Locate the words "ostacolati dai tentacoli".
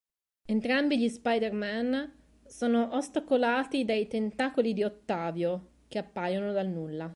2.95-4.73